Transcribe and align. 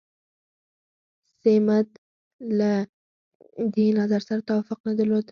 سمیت 1.41 1.89
له 2.59 2.71
دې 3.75 3.87
نظر 3.99 4.21
سره 4.27 4.41
توافق 4.49 4.79
نه 4.87 4.93
درلود. 4.99 5.25